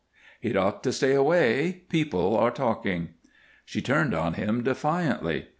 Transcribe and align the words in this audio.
"He'd 0.39 0.57
ought 0.57 0.81
to 0.81 0.91
stay 0.91 1.13
away; 1.13 1.83
people 1.89 2.35
are 2.35 2.49
talking." 2.49 3.09
She 3.65 3.83
turned 3.83 4.15
on 4.15 4.33
him 4.33 4.63
defiantly. 4.63 5.49